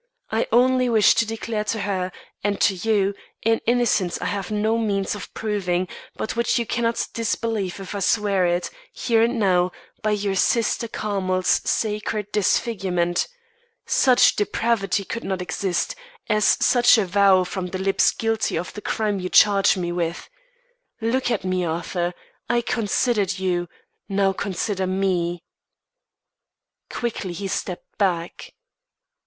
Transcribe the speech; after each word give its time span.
I 0.31 0.47
only 0.51 0.89
wish 0.89 1.13
to 1.13 1.27
declare 1.27 1.63
to 1.65 1.81
her, 1.81 2.11
and 2.43 2.59
to 2.61 2.73
you, 2.73 3.13
an 3.43 3.61
innocence 3.67 4.19
I 4.19 4.25
have 4.25 4.49
no 4.49 4.79
means 4.79 5.13
of 5.13 5.31
proving, 5.35 5.87
but 6.15 6.35
which 6.35 6.57
you 6.57 6.65
cannot 6.65 7.05
disbelieve 7.13 7.79
if 7.79 7.93
I 7.93 7.99
swear 7.99 8.47
it, 8.47 8.71
here 8.91 9.21
and 9.21 9.37
now, 9.37 9.71
by 10.01 10.09
your 10.09 10.33
sister 10.33 10.87
Carmel's 10.87 11.61
sacred 11.69 12.31
disfigurement. 12.31 13.27
Such 13.85 14.35
depravity 14.35 15.05
could 15.05 15.23
not 15.23 15.39
exist, 15.39 15.93
as 16.27 16.45
such 16.45 16.97
a 16.97 17.05
vow 17.05 17.43
from 17.43 17.67
the 17.67 17.77
lips 17.77 18.09
guilty 18.09 18.57
of 18.57 18.73
the 18.73 18.81
crime 18.81 19.19
you 19.19 19.29
charge 19.29 19.77
me 19.77 19.91
with. 19.91 20.27
Look 20.99 21.29
at 21.29 21.43
me, 21.43 21.63
Arthur. 21.63 22.15
I 22.49 22.61
considered 22.61 23.37
you 23.37 23.69
now 24.09 24.33
consider 24.33 24.87
me." 24.87 25.43
Quickly 26.89 27.33
he 27.33 27.47
stepped 27.47 27.99
back. 27.99 28.55